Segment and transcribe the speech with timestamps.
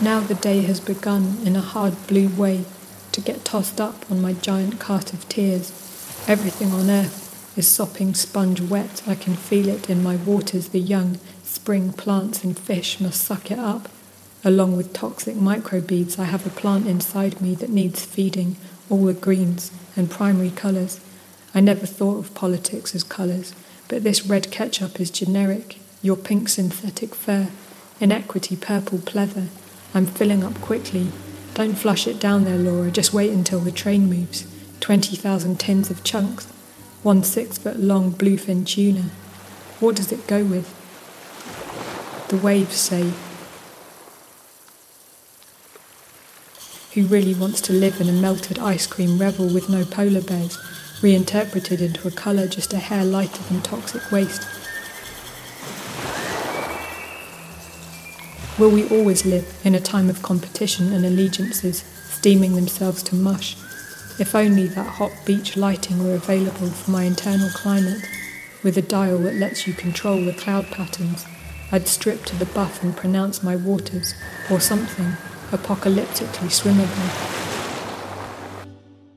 [0.00, 2.66] Now the day has begun in a hard blue way
[3.12, 5.70] to get tossed up on my giant cart of tears.
[6.28, 9.02] Everything on earth is sopping sponge wet.
[9.06, 10.68] I can feel it in my waters.
[10.68, 13.88] The young spring plants and fish must suck it up.
[14.44, 18.56] Along with toxic microbeads, I have a plant inside me that needs feeding,
[18.90, 21.00] all the greens and primary colours.
[21.54, 23.54] I never thought of politics as colours,
[23.88, 27.48] but this red ketchup is generic, your pink synthetic fur,
[27.98, 29.48] inequity purple pleather.
[29.96, 31.06] I'm filling up quickly.
[31.54, 34.46] Don't flush it down there, Laura, just wait until the train moves.
[34.80, 36.44] 20,000 tins of chunks,
[37.02, 39.04] one six foot long bluefin tuna.
[39.80, 40.68] What does it go with?
[42.28, 43.14] The waves say,
[46.92, 50.58] Who really wants to live in a melted ice cream revel with no polar bears?
[51.02, 54.46] reinterpreted into a colour just a hair lighter than toxic waste.
[58.58, 63.54] Will we always live in a time of competition and allegiances steaming themselves to mush?
[64.18, 68.02] If only that hot beach lighting were available for my internal climate,
[68.62, 71.26] with a dial that lets you control the cloud patterns,
[71.70, 74.14] I'd strip to the buff and pronounce my waters,
[74.50, 75.12] or something,
[75.52, 77.45] apocalyptically swimmable.